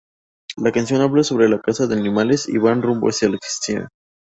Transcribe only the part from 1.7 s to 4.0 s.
de animales, y van rumbo hacia la extinción.